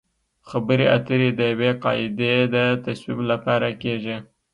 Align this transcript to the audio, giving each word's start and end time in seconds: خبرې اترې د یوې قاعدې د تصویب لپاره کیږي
خبرې 0.49 0.85
اترې 0.97 1.29
د 1.39 1.41
یوې 1.53 1.71
قاعدې 1.83 2.33
د 2.53 2.55
تصویب 2.85 3.19
لپاره 3.31 3.67
کیږي 3.81 4.17